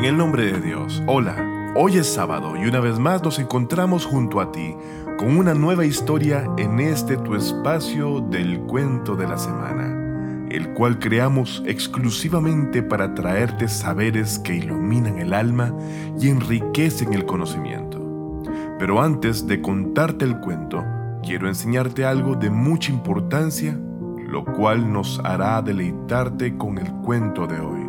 [0.00, 4.06] En el nombre de Dios, hola, hoy es sábado y una vez más nos encontramos
[4.06, 4.74] junto a ti
[5.18, 10.98] con una nueva historia en este tu espacio del cuento de la semana, el cual
[10.98, 15.70] creamos exclusivamente para traerte saberes que iluminan el alma
[16.18, 18.00] y enriquecen el conocimiento.
[18.78, 20.82] Pero antes de contarte el cuento,
[21.22, 23.78] quiero enseñarte algo de mucha importancia,
[24.26, 27.79] lo cual nos hará deleitarte con el cuento de hoy.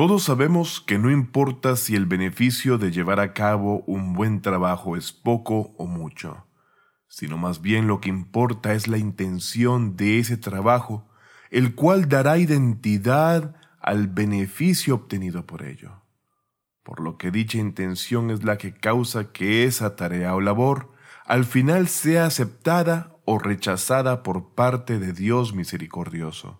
[0.00, 4.96] Todos sabemos que no importa si el beneficio de llevar a cabo un buen trabajo
[4.96, 6.46] es poco o mucho,
[7.06, 11.06] sino más bien lo que importa es la intención de ese trabajo,
[11.50, 16.00] el cual dará identidad al beneficio obtenido por ello.
[16.82, 20.94] Por lo que dicha intención es la que causa que esa tarea o labor
[21.26, 26.58] al final sea aceptada o rechazada por parte de Dios misericordioso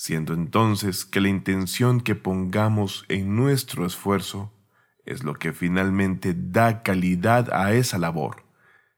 [0.00, 4.50] siendo entonces que la intención que pongamos en nuestro esfuerzo
[5.04, 8.46] es lo que finalmente da calidad a esa labor.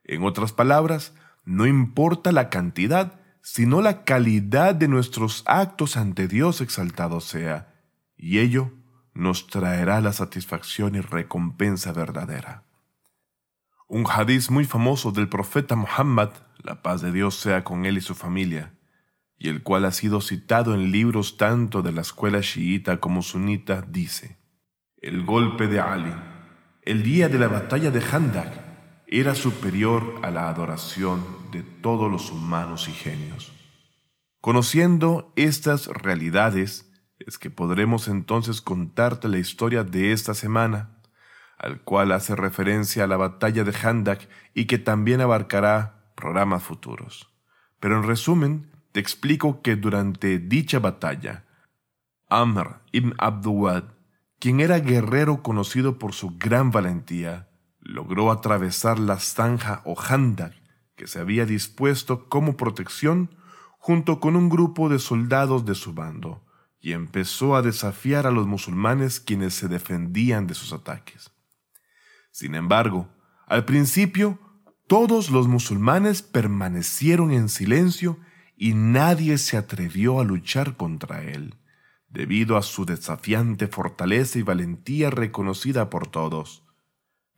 [0.05, 1.13] En otras palabras,
[1.45, 7.75] no importa la cantidad, sino la calidad de nuestros actos ante Dios exaltado sea,
[8.17, 8.71] y ello
[9.13, 12.63] nos traerá la satisfacción y recompensa verdadera.
[13.89, 16.31] Un hadiz muy famoso del profeta Muhammad,
[16.63, 18.73] la paz de Dios sea con él y su familia,
[19.43, 23.83] y el cual ha sido citado en libros tanto de la escuela chiita como sunita,
[23.83, 24.39] dice,
[24.99, 26.15] el golpe de Ali,
[26.83, 28.53] el día de la batalla de Handak,
[29.09, 33.53] era superior a la adoración de todos los humanos y genios.
[34.41, 41.01] Conociendo estas realidades, es que podremos entonces contarte la historia de esta semana,
[41.59, 47.29] al cual hace referencia a la batalla de Handak y que también abarcará programas futuros.
[47.81, 51.45] Pero en resumen, te explico que durante dicha batalla,
[52.29, 53.85] Amr ibn Abduwad,
[54.39, 57.49] quien era guerrero conocido por su gran valentía,
[57.81, 60.55] logró atravesar la zanja o handak
[60.97, 63.31] que se había dispuesto como protección
[63.79, 66.45] junto con un grupo de soldados de su bando,
[66.81, 71.33] y empezó a desafiar a los musulmanes quienes se defendían de sus ataques.
[72.31, 73.09] Sin embargo,
[73.47, 74.39] al principio,
[74.87, 78.19] todos los musulmanes permanecieron en silencio
[78.63, 81.57] y nadie se atrevió a luchar contra él,
[82.09, 86.63] debido a su desafiante fortaleza y valentía reconocida por todos.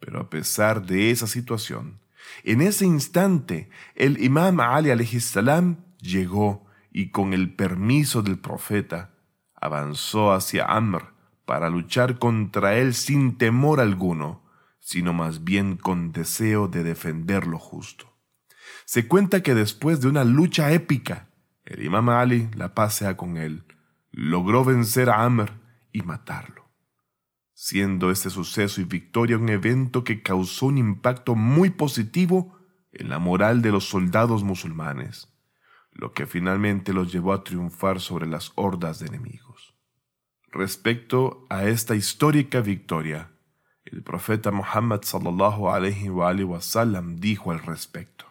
[0.01, 1.99] Pero a pesar de esa situación,
[2.43, 9.15] en ese instante el imam Ali salam llegó y con el permiso del profeta
[9.55, 11.15] avanzó hacia Amr
[11.47, 14.45] para luchar contra él sin temor alguno,
[14.79, 18.14] sino más bien con deseo de defender lo justo.
[18.87, 21.28] Se cuenta que después de una lucha épica,
[21.65, 23.65] el imam Ali, la paz sea con él,
[24.11, 25.53] logró vencer a Amr
[25.93, 26.71] y matarlo,
[27.55, 32.59] siendo este suceso y victoria un evento que causó un impacto muy positivo
[32.93, 35.33] en la moral de los soldados musulmanes,
[35.91, 39.75] lo que finalmente los llevó a triunfar sobre las hordas de enemigos.
[40.53, 43.33] Respecto a esta histórica victoria,
[43.84, 45.69] el profeta Muhammad sallallahu
[47.17, 48.24] dijo al respecto: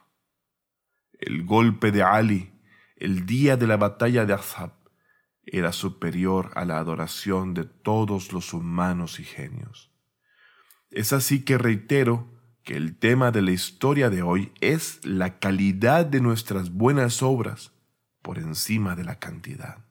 [1.25, 2.53] el golpe de Ali
[2.95, 4.71] el día de la batalla de Azab
[5.45, 9.91] era superior a la adoración de todos los humanos y genios.
[10.89, 12.31] Es así que reitero
[12.63, 17.73] que el tema de la historia de hoy es la calidad de nuestras buenas obras
[18.21, 19.85] por encima de la cantidad.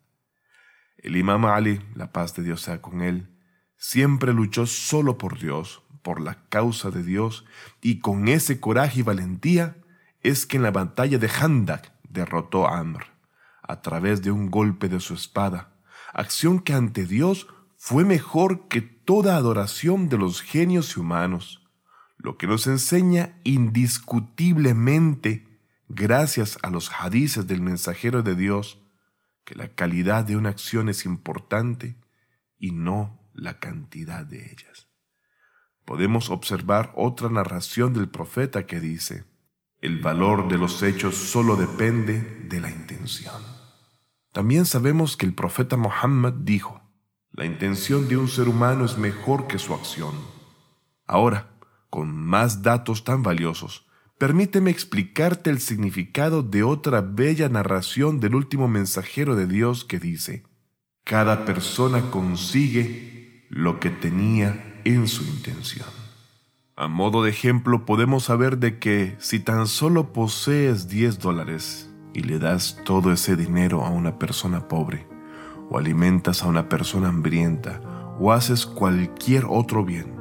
[0.97, 3.29] El imam Ali, la paz de Dios sea con él,
[3.77, 7.45] siempre luchó solo por Dios, por la causa de Dios,
[7.83, 9.82] y con ese coraje y valentía
[10.23, 13.07] es que en la batalla de Handak derrotó a Amr
[13.63, 15.73] a través de un golpe de su espada,
[16.13, 21.67] acción que ante Dios fue mejor que toda adoración de los genios humanos,
[22.17, 25.49] lo que nos enseña indiscutiblemente,
[25.89, 28.81] gracias a los hadices del mensajero de Dios,
[29.45, 31.97] que la calidad de una acción es importante
[32.59, 34.89] y no la cantidad de ellas.
[35.85, 39.25] Podemos observar otra narración del profeta que dice,
[39.83, 43.43] el valor de los hechos solo depende de la intención.
[44.33, 46.81] También sabemos que el profeta Muhammad dijo,
[47.33, 50.15] la intención de un ser humano es mejor que su acción.
[51.05, 51.59] Ahora,
[51.91, 53.87] con más datos tan valiosos,
[54.19, 60.45] permíteme explicarte el significado de otra bella narración del último mensajero de Dios que dice,
[61.03, 66.02] cada persona consigue lo que tenía en su intención.
[66.75, 72.21] A modo de ejemplo, podemos saber de que si tan solo posees 10 dólares y
[72.21, 75.07] le das todo ese dinero a una persona pobre,
[75.69, 77.83] o alimentas a una persona hambrienta,
[78.19, 80.17] o haces cualquier otro bien,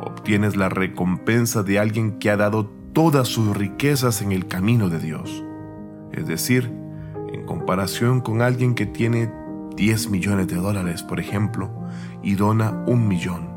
[0.00, 4.98] obtienes la recompensa de alguien que ha dado todas sus riquezas en el camino de
[4.98, 5.44] Dios.
[6.10, 6.64] Es decir,
[7.32, 9.32] en comparación con alguien que tiene
[9.76, 11.70] 10 millones de dólares, por ejemplo,
[12.24, 13.54] y dona un millón.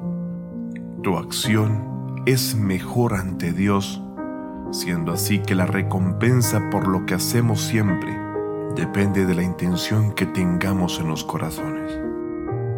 [1.02, 1.90] Tu acción
[2.32, 4.04] es mejor ante Dios,
[4.72, 8.16] siendo así que la recompensa por lo que hacemos siempre
[8.76, 11.92] depende de la intención que tengamos en los corazones.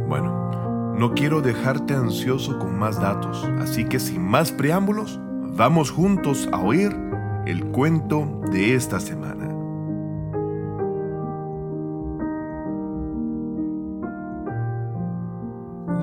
[0.08, 5.20] Bueno, no quiero dejarte ansioso con más datos, así que sin más preámbulos,
[5.58, 6.96] vamos juntos a oír
[7.46, 9.50] el cuento de esta semana.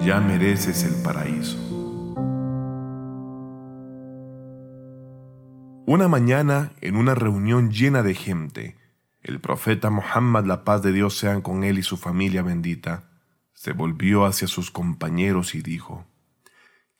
[0.05, 1.78] ya mereces el paraíso.
[5.91, 8.77] Una mañana, en una reunión llena de gente,
[9.23, 13.09] el profeta Muhammad, la paz de Dios sean con él y su familia bendita,
[13.55, 16.05] se volvió hacia sus compañeros y dijo,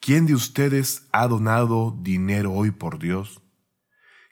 [0.01, 3.43] ¿Quién de ustedes ha donado dinero hoy por Dios?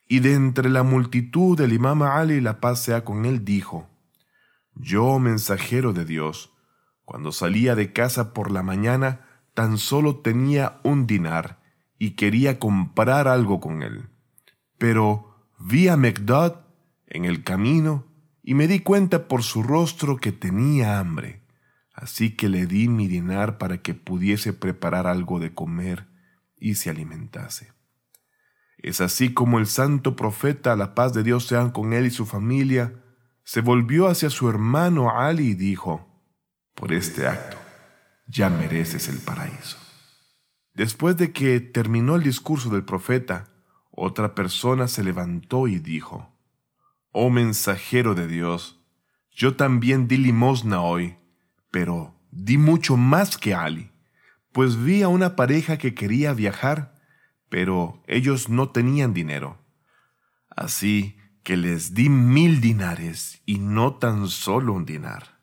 [0.09, 3.91] Y de entre la multitud del imam Ali, la paz sea con él, dijo,
[4.75, 6.51] Yo, mensajero de Dios,
[7.05, 9.21] cuando salía de casa por la mañana,
[9.53, 11.61] tan solo tenía un dinar
[11.99, 14.09] y quería comprar algo con él.
[14.79, 16.67] Pero vi a Mcdad
[17.07, 18.07] en el camino
[18.43, 21.43] y me di cuenta por su rostro que tenía hambre.
[21.93, 26.07] Así que le di mi dinar para que pudiese preparar algo de comer
[26.57, 27.73] y se alimentase.
[28.79, 32.27] Es así como el santo profeta, la paz de Dios sean con él y su
[32.27, 33.03] familia,
[33.43, 36.07] se volvió hacia su hermano Ali y dijo,
[36.75, 37.57] por este acto,
[38.27, 39.79] ya mereces el paraíso.
[40.75, 43.49] Después de que terminó el discurso del profeta,
[43.97, 46.33] otra persona se levantó y dijo,
[47.11, 48.79] Oh mensajero de Dios,
[49.33, 51.17] yo también di limosna hoy,
[51.71, 53.91] pero di mucho más que Ali,
[54.53, 56.95] pues vi a una pareja que quería viajar,
[57.49, 59.59] pero ellos no tenían dinero.
[60.51, 65.41] Así que les di mil dinares y no tan solo un dinar.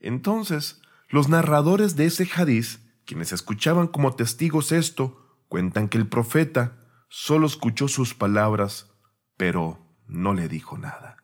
[0.00, 6.77] Entonces, los narradores de ese hadiz, quienes escuchaban como testigos esto, cuentan que el profeta
[7.08, 8.92] solo escuchó sus palabras,
[9.36, 11.16] pero no le dijo nada.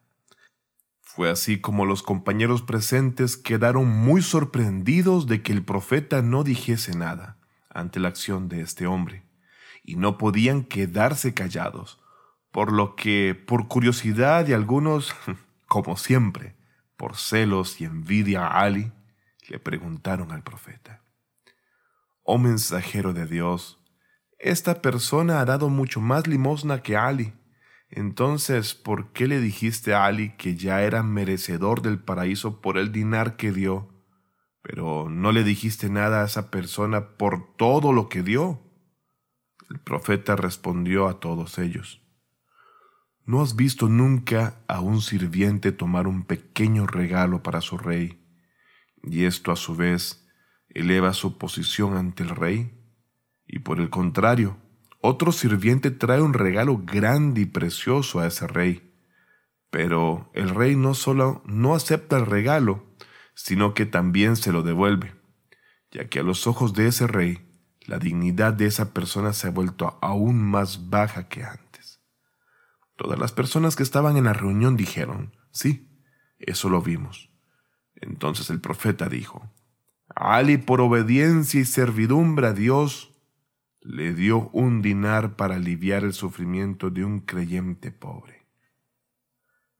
[1.00, 6.96] Fue así como los compañeros presentes quedaron muy sorprendidos de que el profeta no dijese
[6.96, 7.38] nada
[7.70, 9.24] ante la acción de este hombre,
[9.82, 12.00] y no podían quedarse callados,
[12.50, 15.14] por lo que, por curiosidad y algunos,
[15.66, 16.56] como siempre,
[16.96, 18.92] por celos y envidia a Ali,
[19.48, 21.02] le preguntaron al profeta,
[22.22, 23.78] Oh mensajero de Dios,
[24.44, 27.32] esta persona ha dado mucho más limosna que Ali.
[27.88, 32.92] Entonces, ¿por qué le dijiste a Ali que ya era merecedor del paraíso por el
[32.92, 33.88] dinar que dio,
[34.60, 38.60] pero no le dijiste nada a esa persona por todo lo que dio?
[39.70, 42.02] El profeta respondió a todos ellos,
[43.24, 48.22] ¿No has visto nunca a un sirviente tomar un pequeño regalo para su rey,
[49.02, 50.28] y esto a su vez
[50.68, 52.83] eleva su posición ante el rey?
[53.46, 54.56] Y por el contrario,
[55.00, 58.94] otro sirviente trae un regalo grande y precioso a ese rey.
[59.70, 62.86] Pero el rey no solo no acepta el regalo,
[63.34, 65.14] sino que también se lo devuelve,
[65.90, 67.44] ya que a los ojos de ese rey,
[67.86, 72.00] la dignidad de esa persona se ha vuelto aún más baja que antes.
[72.96, 75.88] Todas las personas que estaban en la reunión dijeron, sí,
[76.38, 77.30] eso lo vimos.
[77.96, 79.50] Entonces el profeta dijo,
[80.14, 83.13] Ali por obediencia y servidumbre a Dios
[83.84, 88.46] le dio un dinar para aliviar el sufrimiento de un creyente pobre.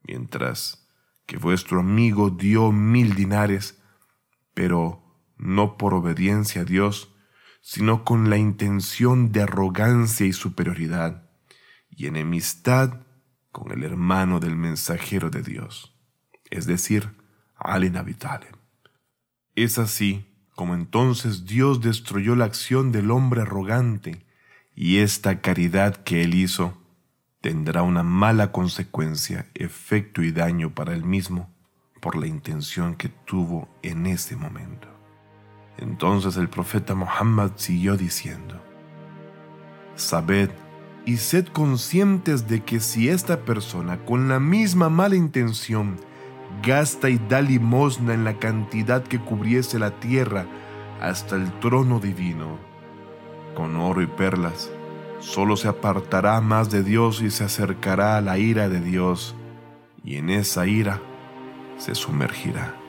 [0.03, 0.87] Mientras
[1.25, 3.81] que vuestro amigo dio mil dinares,
[4.53, 5.03] pero
[5.37, 7.15] no por obediencia a Dios,
[7.61, 11.27] sino con la intención de arrogancia y superioridad,
[11.89, 13.01] y enemistad
[13.51, 15.97] con el hermano del mensajero de Dios,
[16.51, 17.09] es decir,
[17.55, 18.49] Ali inhabitable.
[19.55, 24.25] Es así como entonces Dios destruyó la acción del hombre arrogante
[24.73, 26.77] y esta caridad que él hizo
[27.41, 31.53] tendrá una mala consecuencia, efecto y daño para él mismo
[32.01, 34.87] por la intención que tuvo en ese momento.
[35.77, 38.61] Entonces el profeta Muhammad siguió diciendo,
[39.95, 40.49] Sabed
[41.05, 45.97] y sed conscientes de que si esta persona con la misma mala intención
[46.65, 50.45] gasta y da limosna en la cantidad que cubriese la tierra,
[50.99, 52.57] hasta el trono divino,
[53.53, 54.71] con oro y perlas.
[55.19, 59.35] Solo se apartará más de Dios y se acercará a la ira de Dios,
[60.03, 61.01] y en esa ira
[61.77, 62.84] se sumergirá.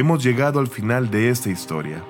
[0.00, 2.02] Hemos llegado al final de esta historia.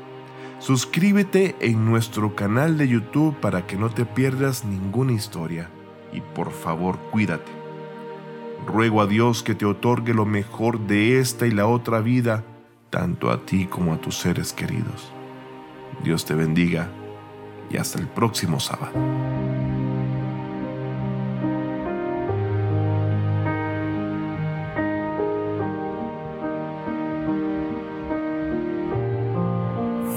[0.60, 5.70] Suscríbete en nuestro canal de YouTube para que no te pierdas ninguna historia.
[6.12, 7.50] Y por favor, cuídate.
[8.64, 12.44] Ruego a Dios que te otorgue lo mejor de esta y la otra vida,
[12.90, 15.10] tanto a ti como a tus seres queridos.
[16.04, 16.92] Dios te bendiga
[17.70, 18.92] y hasta el próximo sábado.